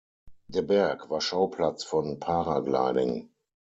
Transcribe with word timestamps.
Der 0.47 0.63
Berg 0.63 1.11
war 1.11 1.21
Schauplatz 1.21 1.83
von 1.83 2.19
Paragliding. 2.19 3.29